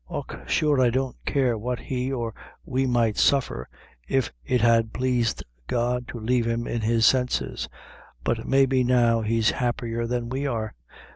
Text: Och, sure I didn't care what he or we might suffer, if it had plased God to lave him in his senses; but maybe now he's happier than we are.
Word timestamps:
Och, 0.09 0.33
sure 0.47 0.81
I 0.81 0.89
didn't 0.89 1.23
care 1.27 1.55
what 1.59 1.77
he 1.77 2.11
or 2.11 2.33
we 2.65 2.87
might 2.87 3.17
suffer, 3.17 3.69
if 4.07 4.33
it 4.43 4.59
had 4.61 4.93
plased 4.93 5.43
God 5.67 6.07
to 6.07 6.19
lave 6.19 6.47
him 6.47 6.65
in 6.65 6.81
his 6.81 7.05
senses; 7.05 7.69
but 8.23 8.47
maybe 8.47 8.83
now 8.83 9.21
he's 9.21 9.51
happier 9.51 10.07
than 10.07 10.27
we 10.29 10.47
are. 10.47 10.73